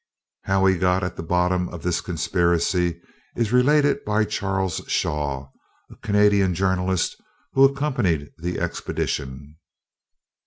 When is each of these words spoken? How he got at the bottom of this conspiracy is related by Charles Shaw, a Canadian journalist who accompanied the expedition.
How 0.45 0.65
he 0.65 0.79
got 0.79 1.03
at 1.03 1.15
the 1.15 1.21
bottom 1.21 1.69
of 1.69 1.83
this 1.83 2.01
conspiracy 2.01 2.99
is 3.35 3.53
related 3.53 4.03
by 4.03 4.25
Charles 4.25 4.81
Shaw, 4.87 5.49
a 5.91 5.95
Canadian 5.97 6.55
journalist 6.55 7.15
who 7.53 7.63
accompanied 7.65 8.31
the 8.39 8.59
expedition. 8.59 9.57